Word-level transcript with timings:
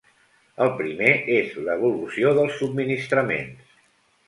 El 0.65 0.71
primer 0.79 1.11
és 1.35 1.51
l’evolució 1.67 2.33
dels 2.41 2.59
subministraments. 2.65 3.79